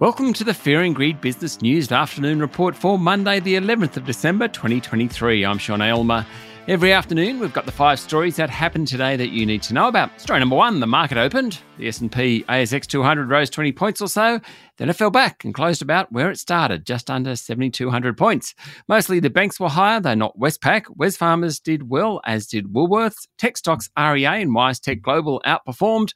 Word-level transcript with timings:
Welcome 0.00 0.32
to 0.34 0.44
the 0.44 0.54
Fear 0.54 0.82
and 0.82 0.94
Greed 0.94 1.20
Business 1.20 1.60
News 1.60 1.90
afternoon 1.90 2.38
report 2.38 2.76
for 2.76 2.96
Monday, 2.96 3.40
the 3.40 3.56
11th 3.56 3.96
of 3.96 4.04
December 4.04 4.46
2023. 4.46 5.44
I'm 5.44 5.58
Sean 5.58 5.82
Aylmer. 5.82 6.24
Every 6.68 6.92
afternoon, 6.92 7.40
we've 7.40 7.52
got 7.52 7.66
the 7.66 7.72
five 7.72 7.98
stories 7.98 8.36
that 8.36 8.48
happened 8.48 8.86
today 8.86 9.16
that 9.16 9.30
you 9.30 9.44
need 9.44 9.60
to 9.62 9.74
know 9.74 9.88
about. 9.88 10.20
Story 10.20 10.38
number 10.38 10.54
one: 10.54 10.78
the 10.78 10.86
market 10.86 11.18
opened. 11.18 11.58
The 11.78 11.88
S&P 11.88 12.44
ASX 12.48 12.86
200 12.86 13.28
rose 13.28 13.50
20 13.50 13.72
points 13.72 14.00
or 14.00 14.06
so. 14.06 14.40
Then 14.76 14.88
it 14.88 14.92
fell 14.92 15.10
back 15.10 15.44
and 15.44 15.52
closed 15.52 15.82
about 15.82 16.12
where 16.12 16.30
it 16.30 16.38
started, 16.38 16.86
just 16.86 17.10
under 17.10 17.34
7,200 17.34 18.16
points. 18.16 18.54
Mostly 18.86 19.18
the 19.18 19.30
banks 19.30 19.58
were 19.58 19.68
higher, 19.68 19.98
though 19.98 20.14
not 20.14 20.38
Westpac. 20.38 20.84
Wesfarmers 20.96 21.60
did 21.60 21.88
well, 21.88 22.20
as 22.24 22.46
did 22.46 22.66
Woolworths. 22.66 23.26
Tech 23.36 23.56
stocks 23.56 23.90
REA 23.98 24.26
and 24.26 24.54
WiseTech 24.54 25.02
Global 25.02 25.42
outperformed. 25.44 26.12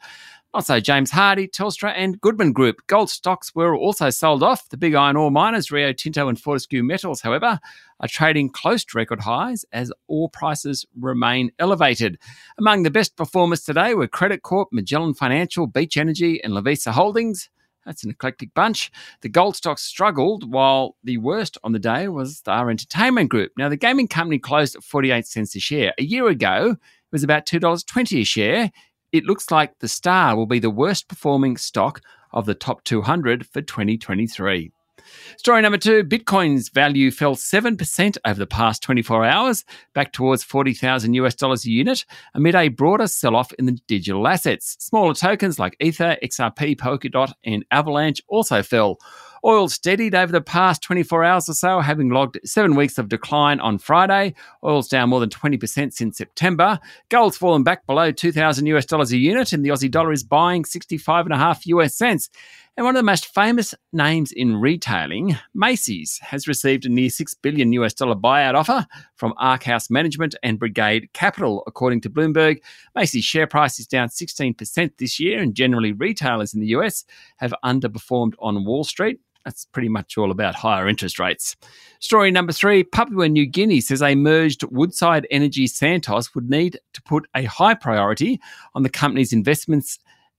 Also, 0.54 0.80
James 0.80 1.10
Hardie, 1.10 1.50
Telstra, 1.50 1.94
and 1.96 2.20
Goodman 2.20 2.52
Group. 2.52 2.86
Gold 2.86 3.08
stocks 3.08 3.54
were 3.54 3.74
also 3.74 4.10
sold 4.10 4.42
off. 4.42 4.68
The 4.68 4.76
big 4.76 4.94
iron 4.94 5.16
ore 5.16 5.30
miners, 5.30 5.70
Rio 5.70 5.94
Tinto 5.94 6.28
and 6.28 6.38
Fortescue 6.38 6.82
Metals, 6.82 7.22
however, 7.22 7.58
are 8.00 8.08
trading 8.08 8.50
close 8.50 8.84
to 8.84 8.98
record 8.98 9.20
highs 9.20 9.64
as 9.72 9.90
ore 10.08 10.28
prices 10.28 10.84
remain 11.00 11.52
elevated. 11.58 12.18
Among 12.58 12.82
the 12.82 12.90
best 12.90 13.16
performers 13.16 13.64
today 13.64 13.94
were 13.94 14.06
Credit 14.06 14.42
Corp, 14.42 14.68
Magellan 14.72 15.14
Financial, 15.14 15.66
Beach 15.66 15.96
Energy, 15.96 16.42
and 16.44 16.52
Lovisa 16.52 16.92
Holdings. 16.92 17.48
That's 17.86 18.04
an 18.04 18.10
eclectic 18.10 18.52
bunch. 18.52 18.92
The 19.22 19.30
gold 19.30 19.56
stocks 19.56 19.82
struggled, 19.82 20.52
while 20.52 20.96
the 21.02 21.16
worst 21.16 21.56
on 21.64 21.72
the 21.72 21.78
day 21.78 22.08
was 22.08 22.36
Star 22.36 22.68
Entertainment 22.68 23.30
Group. 23.30 23.52
Now, 23.56 23.70
the 23.70 23.76
gaming 23.78 24.06
company 24.06 24.38
closed 24.38 24.76
at 24.76 24.84
48 24.84 25.26
cents 25.26 25.56
a 25.56 25.60
share. 25.60 25.94
A 25.98 26.02
year 26.02 26.28
ago, 26.28 26.72
it 26.72 27.10
was 27.10 27.24
about 27.24 27.46
$2.20 27.46 28.20
a 28.20 28.24
share 28.24 28.70
it 29.12 29.24
looks 29.24 29.50
like 29.50 29.78
the 29.78 29.88
Star 29.88 30.36
will 30.36 30.46
be 30.46 30.58
the 30.58 30.70
worst 30.70 31.08
performing 31.08 31.56
stock 31.56 32.00
of 32.32 32.46
the 32.46 32.54
top 32.54 32.82
200 32.84 33.46
for 33.46 33.60
2023. 33.60 34.72
Story 35.36 35.62
number 35.62 35.78
two 35.78 36.04
Bitcoin's 36.04 36.68
value 36.68 37.10
fell 37.10 37.34
7% 37.34 38.16
over 38.24 38.38
the 38.38 38.46
past 38.46 38.82
24 38.82 39.24
hours, 39.24 39.64
back 39.94 40.12
towards 40.12 40.42
40,000 40.42 41.14
US 41.14 41.34
dollars 41.34 41.64
a 41.66 41.70
unit, 41.70 42.04
amid 42.34 42.54
a 42.54 42.68
broader 42.68 43.06
sell 43.06 43.36
off 43.36 43.52
in 43.54 43.66
the 43.66 43.78
digital 43.86 44.26
assets. 44.26 44.76
Smaller 44.80 45.14
tokens 45.14 45.58
like 45.58 45.76
Ether, 45.80 46.16
XRP, 46.22 46.76
Polkadot, 46.76 47.32
and 47.44 47.64
Avalanche 47.70 48.22
also 48.28 48.62
fell. 48.62 48.98
Oil 49.44 49.68
steadied 49.68 50.14
over 50.14 50.30
the 50.30 50.40
past 50.40 50.82
24 50.82 51.24
hours 51.24 51.48
or 51.48 51.54
so, 51.54 51.80
having 51.80 52.10
logged 52.10 52.38
seven 52.44 52.76
weeks 52.76 52.96
of 52.96 53.08
decline 53.08 53.58
on 53.58 53.76
Friday. 53.76 54.34
Oil's 54.62 54.86
down 54.86 55.08
more 55.08 55.18
than 55.18 55.30
20% 55.30 55.92
since 55.92 56.16
September. 56.16 56.78
Gold's 57.08 57.36
fallen 57.36 57.64
back 57.64 57.84
below 57.86 58.12
2,000 58.12 58.66
US 58.66 58.86
dollars 58.86 59.10
a 59.10 59.16
unit, 59.16 59.52
and 59.52 59.64
the 59.64 59.70
Aussie 59.70 59.90
dollar 59.90 60.12
is 60.12 60.22
buying 60.22 60.64
65 60.64 61.26
and 61.26 61.34
a 61.34 61.38
half 61.38 61.66
US 61.66 61.96
cents. 61.96 62.30
And 62.76 62.86
one 62.86 62.94
of 62.94 63.00
the 63.00 63.04
most 63.04 63.34
famous 63.34 63.74
names 63.92 64.32
in 64.32 64.56
retailing, 64.56 65.36
Macy's, 65.54 66.18
has 66.22 66.48
received 66.48 66.86
a 66.86 66.88
near 66.88 67.10
6 67.10 67.34
billion 67.34 67.72
US 67.72 67.92
dollar 67.94 68.14
buyout 68.14 68.54
offer 68.54 68.86
from 69.16 69.34
Arkhouse 69.34 69.90
Management 69.90 70.36
and 70.44 70.58
Brigade 70.58 71.10
Capital, 71.12 71.64
according 71.66 72.00
to 72.02 72.10
Bloomberg. 72.10 72.62
Macy's 72.94 73.24
share 73.24 73.48
price 73.48 73.80
is 73.80 73.88
down 73.88 74.08
16% 74.08 74.92
this 74.98 75.18
year, 75.18 75.40
and 75.40 75.54
generally 75.54 75.92
retailers 75.92 76.54
in 76.54 76.60
the 76.60 76.68
US 76.68 77.04
have 77.38 77.52
underperformed 77.64 78.34
on 78.38 78.64
Wall 78.64 78.84
Street. 78.84 79.18
That's 79.44 79.64
pretty 79.66 79.88
much 79.88 80.16
all 80.16 80.30
about 80.30 80.54
higher 80.54 80.88
interest 80.88 81.18
rates. 81.18 81.56
Story 82.00 82.30
number 82.30 82.52
three 82.52 82.84
Papua 82.84 83.28
New 83.28 83.46
Guinea 83.46 83.80
says 83.80 84.02
a 84.02 84.14
merged 84.14 84.62
Woodside 84.64 85.26
Energy 85.30 85.66
Santos 85.66 86.34
would 86.34 86.48
need 86.48 86.78
to 86.92 87.02
put 87.02 87.26
a 87.34 87.44
high 87.44 87.74
priority 87.74 88.40
on 88.74 88.82
the 88.82 88.90
company's 88.90 89.32
investments 89.32 89.98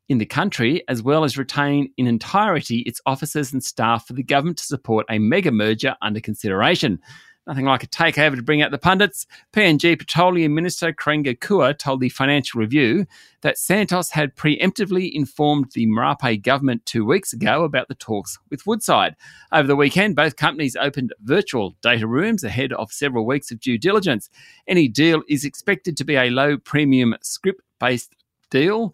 in 0.10 0.18
the 0.18 0.26
country, 0.26 0.84
as 0.88 1.02
well 1.02 1.24
as 1.24 1.38
retain 1.38 1.92
in 1.98 2.08
entirety 2.08 2.80
its 2.80 3.02
officers 3.06 3.54
and 3.54 3.64
staff 3.64 4.06
for 4.06 4.14
the 4.14 4.24
government 4.24 4.58
to 4.58 4.66
support 4.66 5.06
a 5.10 5.20
mega 5.20 5.52
merger 5.52 5.96
under 6.02 6.20
consideration. 6.20 7.00
Nothing 7.46 7.66
like 7.66 7.84
a 7.84 7.88
takeover 7.88 8.38
to 8.38 8.42
bring 8.42 8.62
out 8.62 8.72
the 8.72 8.78
pundits. 8.78 9.28
PNG 9.52 10.00
Petroleum 10.00 10.56
Minister 10.56 10.94
Kerenga 10.94 11.38
Kua 11.38 11.74
told 11.74 12.00
the 12.00 12.08
Financial 12.08 12.62
Review 12.62 13.06
that 13.42 13.58
Santos 13.58 14.12
had 14.12 14.34
preemptively 14.38 15.12
informed 15.12 15.70
the 15.74 15.86
Marape 15.86 16.42
government 16.42 16.86
two 16.86 17.06
weeks 17.06 17.34
ago 17.34 17.66
about 17.66 17.90
the 17.90 17.96
talks 17.96 18.40
with 18.50 18.66
Woodside. 18.66 19.18
Over 19.52 19.68
the 19.68 19.76
weekend, 19.76 20.16
both 20.16 20.38
companies 20.38 20.78
opened 20.78 21.14
virtual 21.22 21.76
data 21.82 22.08
rooms 22.08 22.46
ahead 22.46 22.72
of 22.72 22.94
several 22.94 23.26
weeks 23.26 23.52
of 23.52 23.60
due 23.60 23.78
diligence. 23.78 24.30
Any 24.66 24.88
deal 24.88 25.22
is 25.28 25.44
expected 25.44 25.98
to 25.98 26.06
be 26.06 26.16
a 26.16 26.30
low 26.30 26.58
premium 26.58 27.14
scrip 27.22 27.58
based 27.78 28.16
deal 28.52 28.94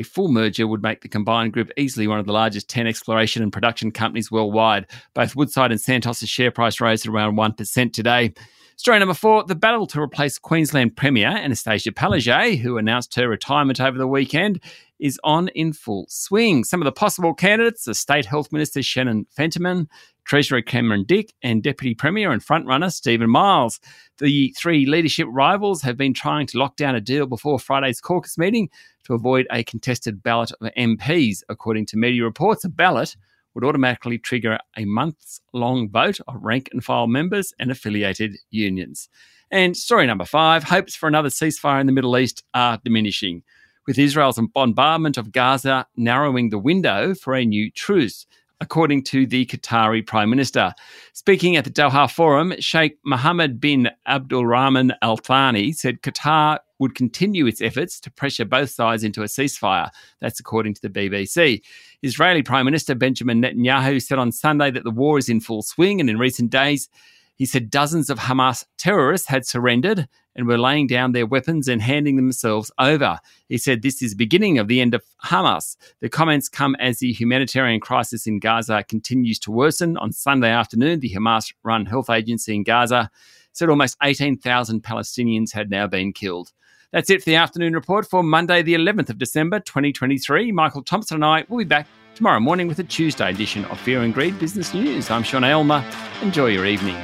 a 0.00 0.02
full 0.02 0.28
merger 0.28 0.66
would 0.66 0.82
make 0.82 1.02
the 1.02 1.08
combined 1.08 1.52
group 1.52 1.70
easily 1.76 2.08
one 2.08 2.18
of 2.18 2.26
the 2.26 2.32
largest 2.32 2.68
10 2.70 2.86
exploration 2.86 3.42
and 3.42 3.52
production 3.52 3.90
companies 3.92 4.30
worldwide. 4.30 4.86
Both 5.14 5.36
Woodside 5.36 5.70
and 5.70 5.80
Santos' 5.80 6.26
share 6.26 6.50
price 6.50 6.80
rose 6.80 7.04
at 7.04 7.12
around 7.12 7.36
1% 7.36 7.92
today. 7.92 8.32
Story 8.76 8.98
number 8.98 9.14
four 9.14 9.44
the 9.44 9.54
battle 9.54 9.86
to 9.88 10.00
replace 10.00 10.38
Queensland 10.38 10.96
Premier 10.96 11.28
Annastacia 11.28 11.92
Palaszczuk, 11.92 12.60
who 12.60 12.78
announced 12.78 13.14
her 13.14 13.28
retirement 13.28 13.78
over 13.78 13.98
the 13.98 14.06
weekend, 14.06 14.58
is 14.98 15.20
on 15.22 15.48
in 15.48 15.74
full 15.74 16.06
swing. 16.08 16.64
Some 16.64 16.80
of 16.80 16.86
the 16.86 16.92
possible 16.92 17.34
candidates 17.34 17.86
are 17.86 17.92
State 17.92 18.24
Health 18.24 18.50
Minister 18.50 18.82
Shannon 18.82 19.26
Fentiman, 19.36 19.86
Treasurer 20.24 20.62
Cameron 20.62 21.04
Dick, 21.04 21.34
and 21.42 21.62
Deputy 21.62 21.94
Premier 21.94 22.32
and 22.32 22.42
frontrunner 22.42 22.90
Steven 22.90 23.28
Miles. 23.28 23.80
The 24.16 24.54
three 24.56 24.86
leadership 24.86 25.26
rivals 25.30 25.82
have 25.82 25.98
been 25.98 26.14
trying 26.14 26.46
to 26.46 26.58
lock 26.58 26.76
down 26.76 26.94
a 26.94 27.02
deal 27.02 27.26
before 27.26 27.58
Friday's 27.58 28.00
caucus 28.00 28.38
meeting 28.38 28.70
to 29.04 29.14
avoid 29.14 29.46
a 29.50 29.64
contested 29.64 30.22
ballot 30.22 30.52
of 30.60 30.72
MPs. 30.76 31.42
According 31.48 31.86
to 31.86 31.96
media 31.96 32.24
reports, 32.24 32.64
a 32.64 32.68
ballot 32.68 33.16
would 33.54 33.64
automatically 33.64 34.18
trigger 34.18 34.58
a 34.76 34.84
months 34.84 35.40
long 35.52 35.88
vote 35.90 36.18
of 36.28 36.42
rank 36.42 36.68
and 36.72 36.84
file 36.84 37.06
members 37.06 37.52
and 37.58 37.70
affiliated 37.70 38.36
unions. 38.50 39.08
And 39.50 39.76
story 39.76 40.06
number 40.06 40.24
five 40.24 40.64
hopes 40.64 40.94
for 40.94 41.08
another 41.08 41.28
ceasefire 41.28 41.80
in 41.80 41.86
the 41.86 41.92
Middle 41.92 42.16
East 42.16 42.44
are 42.54 42.78
diminishing, 42.84 43.42
with 43.86 43.98
Israel's 43.98 44.38
bombardment 44.54 45.16
of 45.16 45.32
Gaza 45.32 45.86
narrowing 45.96 46.50
the 46.50 46.58
window 46.58 47.14
for 47.14 47.34
a 47.34 47.44
new 47.44 47.70
truce 47.72 48.26
according 48.60 49.02
to 49.02 49.26
the 49.26 49.46
Qatari 49.46 50.06
Prime 50.06 50.30
Minister. 50.30 50.74
Speaking 51.14 51.56
at 51.56 51.64
the 51.64 51.70
Doha 51.70 52.10
Forum, 52.10 52.52
Sheikh 52.60 52.98
Mohammed 53.04 53.60
bin 53.60 53.90
Abdulrahman 54.06 54.92
Al 55.02 55.16
Thani 55.16 55.72
said 55.72 56.02
Qatar 56.02 56.58
would 56.80 56.96
continue 56.96 57.46
its 57.46 57.60
efforts 57.60 58.00
to 58.00 58.10
pressure 58.10 58.44
both 58.44 58.70
sides 58.70 59.04
into 59.04 59.22
a 59.22 59.26
ceasefire. 59.26 59.90
That's 60.20 60.40
according 60.40 60.74
to 60.74 60.82
the 60.82 60.88
BBC. 60.88 61.62
Israeli 62.02 62.42
Prime 62.42 62.64
Minister 62.64 62.96
Benjamin 62.96 63.40
Netanyahu 63.40 64.02
said 64.02 64.18
on 64.18 64.32
Sunday 64.32 64.72
that 64.72 64.82
the 64.82 64.90
war 64.90 65.18
is 65.18 65.28
in 65.28 65.40
full 65.40 65.62
swing, 65.62 66.00
and 66.00 66.10
in 66.10 66.18
recent 66.18 66.50
days, 66.50 66.88
he 67.36 67.46
said 67.46 67.70
dozens 67.70 68.10
of 68.10 68.18
Hamas 68.18 68.64
terrorists 68.76 69.28
had 69.28 69.46
surrendered 69.46 70.08
and 70.36 70.46
were 70.46 70.58
laying 70.58 70.86
down 70.86 71.12
their 71.12 71.26
weapons 71.26 71.68
and 71.68 71.82
handing 71.82 72.16
themselves 72.16 72.70
over. 72.78 73.18
He 73.48 73.58
said 73.58 73.82
this 73.82 74.02
is 74.02 74.10
the 74.10 74.16
beginning 74.16 74.58
of 74.58 74.68
the 74.68 74.80
end 74.80 74.94
of 74.94 75.02
Hamas. 75.24 75.76
The 76.00 76.08
comments 76.08 76.48
come 76.48 76.74
as 76.76 76.98
the 76.98 77.12
humanitarian 77.12 77.80
crisis 77.80 78.26
in 78.26 78.40
Gaza 78.40 78.84
continues 78.88 79.38
to 79.40 79.50
worsen. 79.50 79.96
On 79.96 80.12
Sunday 80.12 80.50
afternoon, 80.50 81.00
the 81.00 81.14
Hamas 81.14 81.52
run 81.62 81.86
health 81.86 82.10
agency 82.10 82.54
in 82.54 82.62
Gaza 82.62 83.10
said 83.52 83.68
almost 83.68 83.96
18,000 84.02 84.82
Palestinians 84.82 85.52
had 85.52 85.70
now 85.70 85.86
been 85.86 86.12
killed. 86.12 86.52
That's 86.92 87.08
it 87.08 87.22
for 87.22 87.30
the 87.30 87.36
afternoon 87.36 87.74
report 87.74 88.08
for 88.08 88.22
Monday, 88.24 88.62
the 88.62 88.74
11th 88.74 89.10
of 89.10 89.18
December, 89.18 89.60
2023. 89.60 90.50
Michael 90.50 90.82
Thompson 90.82 91.16
and 91.16 91.24
I 91.24 91.44
will 91.48 91.58
be 91.58 91.64
back 91.64 91.86
tomorrow 92.16 92.40
morning 92.40 92.66
with 92.66 92.80
a 92.80 92.84
Tuesday 92.84 93.30
edition 93.30 93.64
of 93.66 93.78
Fear 93.78 94.02
and 94.02 94.12
Greed 94.12 94.38
Business 94.40 94.74
News. 94.74 95.08
I'm 95.08 95.22
Sean 95.22 95.44
Aylmer. 95.44 95.84
Enjoy 96.20 96.46
your 96.46 96.66
evening. 96.66 96.96